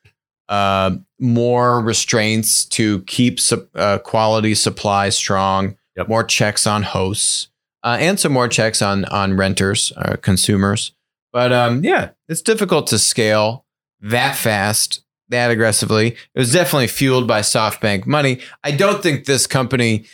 [0.49, 0.91] uh,
[1.21, 6.07] more restraints to keep sup- uh, quality supply strong, Yep.
[6.07, 7.49] more checks on hosts,
[7.83, 10.93] uh, and some more checks on on renters, uh, consumers.
[11.33, 13.65] But um, yeah, it's difficult to scale
[14.01, 16.07] that fast, that aggressively.
[16.33, 18.39] It was definitely fueled by SoftBank money.
[18.63, 20.05] I don't think this company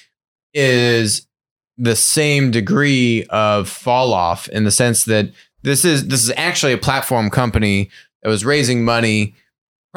[0.54, 1.26] is
[1.78, 5.30] the same degree of fall off in the sense that
[5.63, 7.89] this is this is actually a platform company
[8.24, 9.36] that was raising money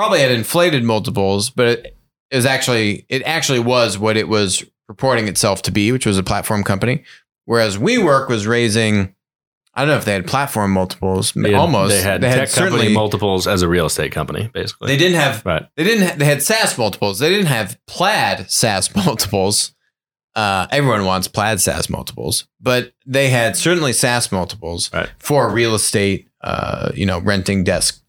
[0.00, 1.96] probably at inflated multiples but it
[2.30, 6.22] is actually it actually was what it was purporting itself to be which was a
[6.22, 7.02] platform company
[7.44, 9.14] whereas WeWork was raising
[9.72, 12.92] I don't know if they had platform multiples They had- almost They had tech company
[12.92, 14.88] multiples as a real estate company, basically.
[14.88, 15.64] they didn't have right.
[15.76, 16.08] they didn't.
[16.08, 17.20] Ha- they had SaaS multiples.
[17.20, 19.72] They didn't have plaid SaaS multiples.
[20.34, 25.08] Uh, everyone wants plaid SaaS multiples, but they had certainly SaaS multiples Right.
[25.18, 26.28] for real estate.
[26.42, 27.99] Uh, you know, renting desk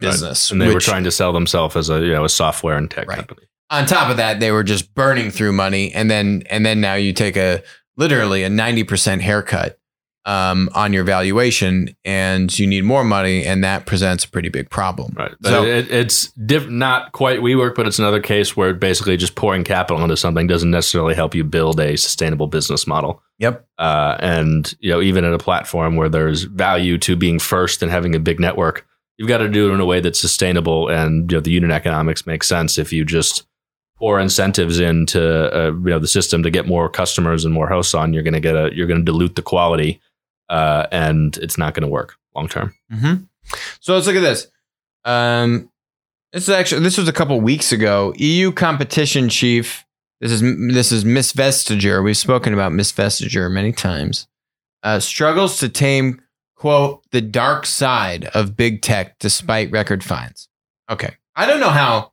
[0.00, 0.10] Right.
[0.10, 2.90] business, And they were trying to sell themselves as a you know a software and
[2.90, 3.16] tech Right.
[3.18, 3.42] company.
[3.70, 6.94] on top of that, they were just burning through money, and then and then now
[6.94, 7.62] you take a
[7.96, 9.78] literally a ninety percent haircut
[10.26, 14.68] um, on your valuation, and you need more money, and that presents a pretty big
[14.70, 15.14] problem.
[15.16, 15.30] Right.
[15.44, 19.62] So- it, it's diff- not quite WeWork, but it's another case where basically just pouring
[19.62, 23.22] capital into something doesn't necessarily help you build a sustainable business model.
[23.38, 23.66] Yep.
[23.78, 27.90] Uh, and you know, even at a platform where there's value to being first and
[27.92, 28.84] having a big network,
[29.18, 30.88] you've got to do it in a way that's sustainable.
[30.88, 33.46] And you know, the unit economics makes sense if you just
[33.98, 35.20] pour incentives into
[35.54, 38.12] uh, you know the system to get more customers and more hosts on.
[38.12, 40.00] You're going to get a you're going to dilute the quality,
[40.48, 42.74] uh, and it's not going to work long term.
[42.90, 43.14] hmm
[43.80, 44.48] So let's look at this.
[45.04, 45.70] Um,
[46.32, 48.12] this is actually this was a couple weeks ago.
[48.16, 49.84] EU competition chief.
[50.20, 50.40] This is
[50.74, 52.02] this is Miss Vestager.
[52.02, 54.26] We've spoken about Miss Vestager many times.
[54.82, 56.20] Uh, struggles to tame
[56.56, 60.48] quote the dark side of big tech despite record fines.
[60.90, 62.12] Okay, I don't know how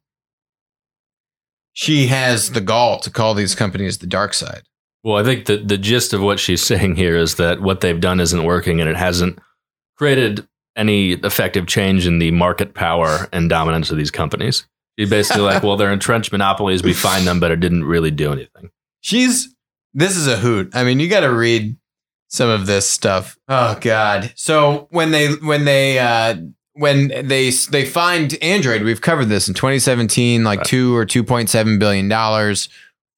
[1.74, 4.64] she has the gall to call these companies the dark side.
[5.04, 8.00] Well, I think the the gist of what she's saying here is that what they've
[8.00, 9.40] done isn't working, and it hasn't
[9.98, 14.66] created any effective change in the market power and dominance of these companies.
[14.98, 16.84] She's basically like, well, they're entrenched monopolies.
[16.84, 18.70] We find them, but it didn't really do anything.
[19.02, 19.54] She's
[19.94, 20.72] this is a hoot.
[20.74, 21.76] I mean, you got to read
[22.34, 23.38] some of this stuff.
[23.48, 24.34] Oh God!
[24.36, 26.36] So when they when they uh,
[26.74, 30.67] when they they find Android, we've covered this in 2017, like Right.
[30.67, 32.69] two or 2.7 billion dollars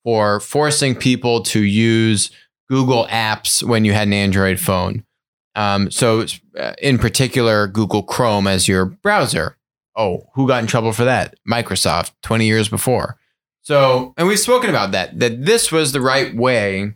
[0.03, 2.29] for forcing people to use
[2.69, 5.05] Google apps when you had an Android phone.
[5.55, 6.25] Um, so
[6.59, 9.57] uh, in particular, Google Chrome as your browser.
[9.95, 11.35] Oh, who got in trouble for that?
[11.49, 13.15] Microsoft 20 years before.
[13.61, 16.95] So, and we've spoken about that, that this was the right way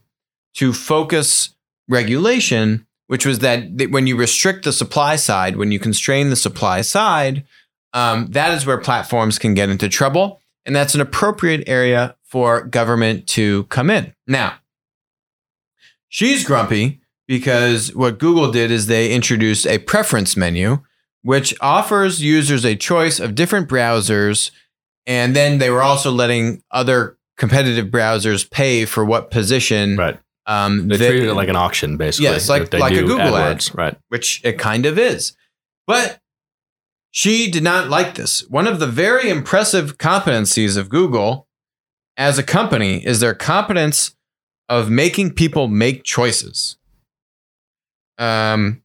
[0.55, 1.55] to focus
[1.89, 6.81] regulation, which was that, when you restrict the supply side, when you constrain the supply
[6.81, 7.43] side,
[7.93, 10.41] um, that is where platforms can get into trouble.
[10.65, 14.13] And that's an appropriate area for government to come in.
[14.27, 14.55] Now,
[16.07, 20.79] she's grumpy because what Google did is they introduced a preference menu,
[21.23, 24.51] which offers users a choice of different browsers
[25.09, 29.97] and then they were also letting other competitive browsers pay for what position.
[29.97, 30.19] Right.
[30.45, 32.25] Um, They treated it like an auction, basically.
[32.31, 33.63] Yes, like- like a Google ad.
[33.75, 33.97] Right.
[34.09, 35.33] which it kind of is.
[35.85, 36.19] But
[37.11, 38.41] she did not like this.
[38.49, 41.47] One of the very impressive competencies of Google
[42.17, 44.15] as a company is their competence
[44.67, 46.77] of making people make choices.
[48.17, 48.83] Um,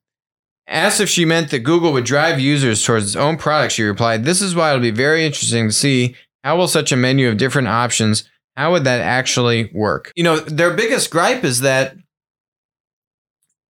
[0.67, 4.25] asked if she meant that Google would drive users towards its own product, she replied,
[4.25, 7.37] "This is why it'll be very interesting to see how will such a menu of
[7.37, 11.97] different options how would that actually work?" You know, their biggest gripe is that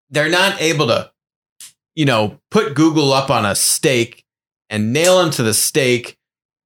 [0.09, 1.11] they're not able to
[1.95, 4.23] you know, put Google up on a stake
[4.69, 6.17] and nail them to the stake,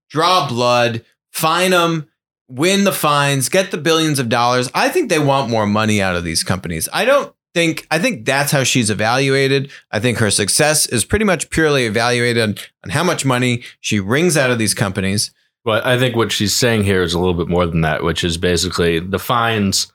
[0.09, 2.07] draw blood, fine them,
[2.47, 4.69] win the fines, get the billions of dollars.
[4.73, 6.87] I think they want more money out of these companies.
[6.93, 9.71] I don't think, I think that's how she's evaluated.
[9.91, 14.37] I think her success is pretty much purely evaluated on how much money she wrings
[14.37, 15.31] out of these companies.
[15.65, 18.23] But I think what she's saying here is a little bit more than that, which
[18.23, 19.91] is basically the fines.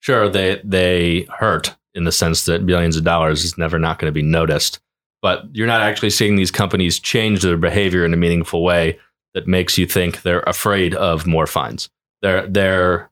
[0.00, 4.08] Sure, they they hurt in the sense that billions of dollars is never not going
[4.08, 4.80] to be noticed,
[5.20, 8.98] but you're not actually seeing these companies change their behavior in a meaningful way
[9.34, 11.90] that makes you think they're afraid of more fines.
[12.22, 13.10] They're they're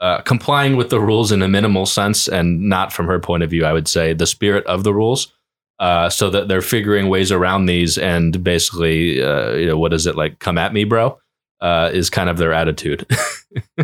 [0.00, 3.50] uh, complying with the rules in a minimal sense, and not from her point of
[3.50, 3.66] view.
[3.66, 5.32] I would say the spirit of the rules.
[5.78, 10.06] Uh, so that they're figuring ways around these and basically, uh, you know, what is
[10.06, 10.40] it like?
[10.40, 11.18] Come at me, bro.
[11.60, 13.06] Uh, is kind of their attitude.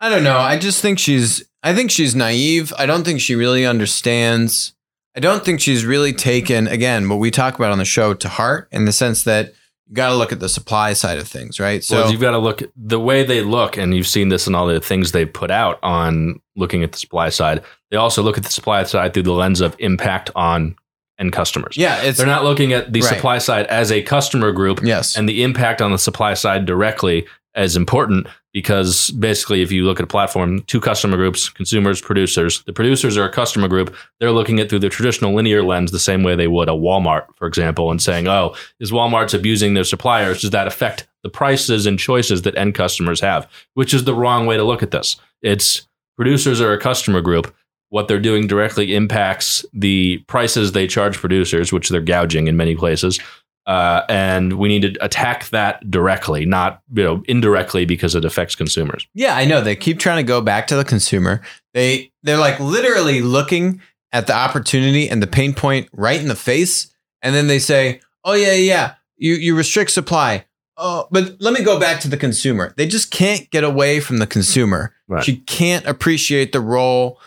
[0.00, 0.38] I don't know.
[0.38, 2.72] I just think she's I think she's naive.
[2.78, 4.74] I don't think she really understands.
[5.16, 8.28] I don't think she's really taken again what we talk about on the show to
[8.28, 9.54] heart in the sense that
[9.88, 11.82] you got to look at the supply side of things, right?
[11.82, 14.54] So So you've got to look the way they look, and you've seen this in
[14.54, 17.62] all the things they put out on looking at the supply side.
[17.90, 20.76] They also look at the supply side through the lens of impact on
[21.18, 21.76] end customers.
[21.76, 23.08] yeah, They're not looking at the Right.
[23.14, 25.16] supply side as a customer group yes.
[25.16, 29.98] and the impact on the supply side directly as important because basically if you look
[29.98, 34.30] at a platform two customer groups consumers producers the producers are a customer group they're
[34.30, 37.46] looking at through the traditional linear lens the same way they would a walmart for
[37.48, 41.98] example and saying oh is walmart's abusing their suppliers does that affect the prices and
[41.98, 45.88] choices that end customers have which is the wrong way to look at this it's
[46.16, 47.54] producers are a customer group
[47.90, 52.74] what they're doing directly impacts the prices they charge producers which they're gouging in many
[52.74, 53.20] places
[53.66, 58.54] uh, and we need to attack that directly, not you know indirectly because it affects
[58.54, 59.06] consumers.
[59.12, 59.60] Yeah, I know.
[59.60, 61.42] They keep trying to go back to the consumer.
[61.74, 63.80] They they're like literally looking
[64.12, 68.00] at the opportunity and the pain point right in the face, and then they say,
[68.24, 70.44] "Oh yeah, yeah, you you restrict supply."
[70.76, 72.72] Oh, but let me go back to the consumer.
[72.76, 74.94] They just can't get away from the consumer.
[75.08, 75.24] Right.
[75.24, 77.18] She can't appreciate the role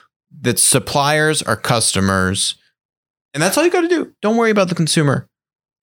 [0.41, 2.55] that suppliers are customers.
[3.33, 4.13] And that's all you got to do.
[4.21, 5.27] Don't worry about the consumer.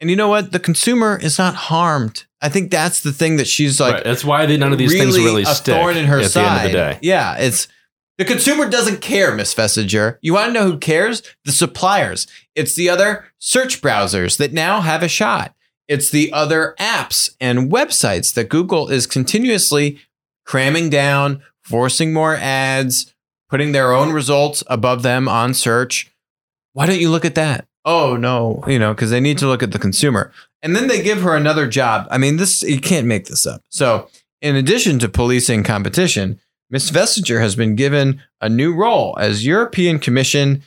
[0.01, 0.53] And you know what?
[0.53, 2.27] The consumer is not harmed.
[2.43, 3.95] I think that's the thing that she's like.
[3.95, 4.05] Right.
[4.05, 6.45] That's why they, none of these things really a stick thorn in her at side.
[6.45, 6.99] the end of the day.
[7.03, 7.69] Yeah, it's
[8.19, 10.19] the consumer doesn't care, Miss Vestager.
[10.21, 11.23] You want to know who cares?
[11.45, 12.27] The suppliers.
[12.55, 15.55] It's the other search browsers that now have a shot.
[15.89, 20.01] It's the other apps and websites that Google is continuously
[20.45, 23.15] cramming down, forcing more ads,
[23.49, 26.13] putting their own results above them on search.
[26.73, 27.67] Why don't you look at that?
[27.85, 30.33] Oh no, you know, because they need to look at the consumer.
[30.63, 32.09] And then they give her another job.
[32.11, 33.63] I mean, this you can't make this up.
[33.69, 34.09] So,
[34.43, 40.01] in addition to policing competition, Miss Vestager has been given a new role as European
[40.01, 40.63] Commission,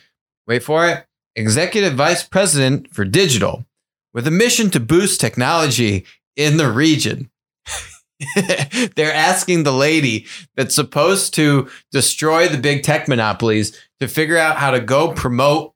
[0.46, 1.04] wait for it,
[1.36, 3.66] Executive Vice President for Digital,
[4.14, 6.06] with a mission to boost technology
[6.36, 7.30] in the region.
[8.96, 14.56] They're asking the lady that's supposed to destroy the big tech monopolies to figure out
[14.56, 15.74] how to go promote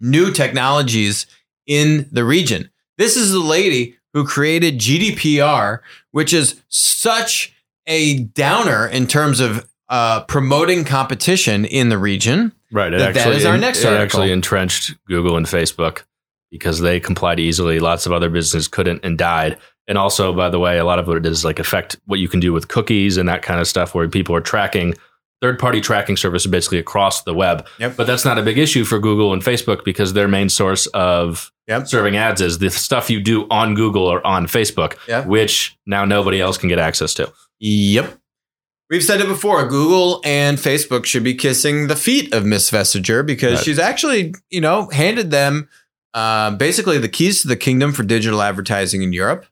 [0.00, 1.26] new technologies
[1.66, 2.70] in the region.
[2.98, 5.80] This is the lady who created GDPR,
[6.12, 7.54] which is such
[7.86, 12.52] a downer in terms of uh, promoting competition in the region.
[12.70, 12.92] Right.
[12.92, 14.02] It That- that actually, is our next it article.
[14.02, 16.02] actually entrenched Google and Facebook
[16.50, 17.78] because they complied easily.
[17.80, 19.58] Lots of other businesses couldn't and died.
[19.88, 22.20] And also, by the way, a lot of what it does is like affect what
[22.20, 24.94] you can do with cookies and that kind of stuff where people are tracking
[25.40, 27.66] third party tracking service basically across the web.
[27.78, 27.96] Yep.
[27.96, 31.50] But that's not a big issue for Google and Facebook because their main source of
[31.68, 31.86] Yep.
[31.86, 35.26] serving ads is the stuff you do on Google or on Facebook, Yep.
[35.26, 37.32] which now nobody else can get access to.
[37.60, 38.18] Yep.
[38.90, 39.66] We've said it before.
[39.68, 43.64] Google and Facebook should be kissing the feet of Miss Vestager because Right.
[43.64, 45.68] she's actually, you know, handed them
[46.14, 49.44] uh, basically the keys to the kingdom for digital advertising in Europe.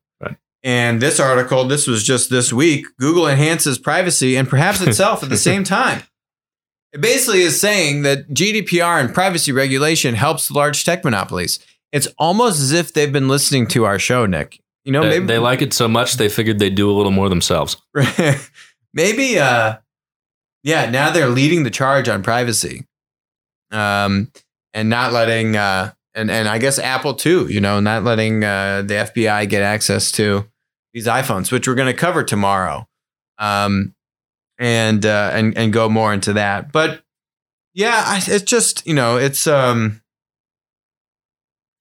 [0.67, 2.87] And this article, this was just this week.
[2.99, 6.03] Google enhances privacy and perhaps itself at the same time.
[6.93, 11.61] It basically is saying that GDPR and privacy regulation helps large tech monopolies.
[11.93, 14.61] It's almost as if they've been listening to our show, Nick.
[14.85, 17.13] You know, They, maybe they like it so much they figured they'd do a little
[17.13, 17.77] more themselves.
[18.93, 19.77] maybe uh
[20.65, 22.87] yeah now they're leading the charge on privacy
[23.71, 24.33] um
[24.75, 28.83] and not letting uh and and i guess apple too you know not letting uh
[28.83, 30.45] the fbi get access to
[30.97, 32.89] these iphones which we're going to cover tomorrow
[33.39, 33.95] um
[34.59, 37.03] and uh and and go more into that but
[37.75, 40.01] yeah I, it's just you know it's um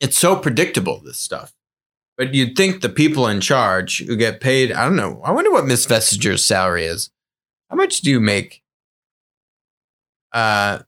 [0.02, 1.56] it's so predictable this stuff
[2.18, 5.22] but you'd think the people in charge who get paid, I don't know.
[5.24, 7.10] I wonder what Miss Vestager's salary is.
[7.70, 8.62] How much do you make?
[10.32, 10.80] Uh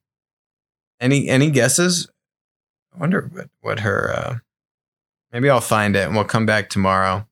[1.00, 2.10] any any guesses?
[2.96, 4.36] I wonder what, what her uh
[5.32, 7.27] maybe I'll find it and we'll come back tomorrow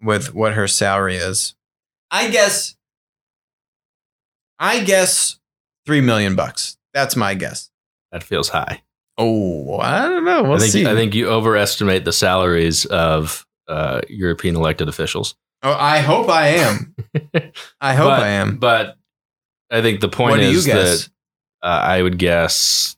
[0.00, 1.54] with what her salary is.
[2.10, 2.76] I guess
[4.58, 5.38] I guess
[5.86, 6.76] 3 million bucks.
[6.94, 7.70] That's my guess.
[8.12, 8.82] That feels high.
[9.18, 10.42] Oh, I don't know.
[10.42, 10.86] We'll I think see.
[10.86, 15.34] I think you overestimate the salaries of uh, European elected officials.
[15.62, 16.94] oh, I hope I am.
[17.80, 18.56] I hope but, I am.
[18.58, 18.96] But
[19.70, 21.08] I think the point What do you is guess?
[21.62, 22.96] that uh, I would guess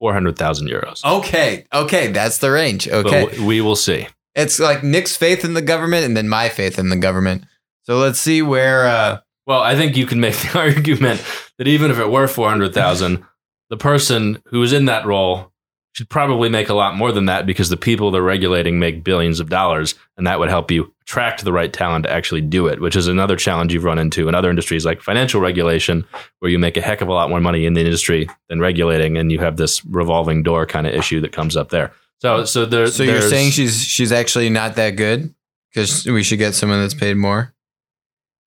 [0.00, 1.04] four hundred thousand euros.
[1.04, 2.88] Okay, okay, that's the range.
[2.88, 4.08] Okay, w- we will see.
[4.34, 7.44] It's like Nick's faith in the government and then my faith in the government.
[7.84, 8.86] So let's see where.
[8.86, 11.22] uh Well, I think you can make the argument
[11.58, 13.24] that even if it were four hundred thousand,
[13.70, 15.52] the person who is in that role
[15.94, 19.40] should probably make a lot more than that because the people they're regulating make billions
[19.40, 22.80] of dollars, and that would help you attract the right talent to actually do it,
[22.80, 26.04] which is another challenge you've run into in other industries like financial regulation,
[26.38, 29.18] where you make a heck of a lot more money in the industry than regulating,
[29.18, 31.92] and you have this revolving door kind of issue that comes up there.
[32.22, 32.86] So, so there.
[32.86, 35.34] So you're saying she's she's actually not that good
[35.74, 37.52] because we should get someone that's paid more.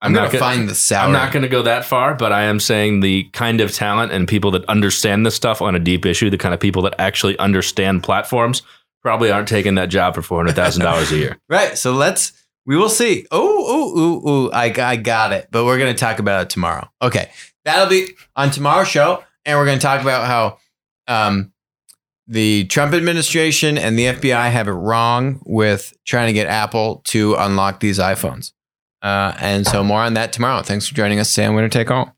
[0.02, 1.08] I'm, I'm gonna not gonna- find the salary.
[1.08, 4.14] I'm not going to go that far, but I am saying the kind of talent
[4.14, 6.96] and people that understand this stuff on a deep issue, the kind of people that
[7.00, 8.62] actually understand platforms,
[9.02, 11.38] probably aren't taking that job for four hundred thousand dollars a year.
[11.50, 11.78] Right.
[11.78, 12.32] So let's.
[12.66, 13.28] We will see.
[13.30, 14.50] Oh, oh, oh oh!
[14.52, 15.50] I, I got it.
[15.52, 16.90] But we're going to talk about it tomorrow.
[17.02, 17.30] Okay.
[17.66, 18.08] That'll be
[18.38, 19.24] on tomorrow's show.
[19.44, 20.58] And we're going to talk about how
[21.08, 21.52] um,
[22.28, 27.36] the Trump administration and the FBI have it wrong with trying to get Apple to
[27.36, 28.52] unlock these iPhones.
[29.02, 30.64] Uh, and so more on that tomorrow.
[30.64, 32.16] Thanks for joining us, Sam Winner Take All.